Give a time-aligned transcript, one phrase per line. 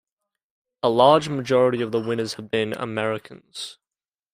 [0.81, 3.77] A large majority of the winners have been Americans.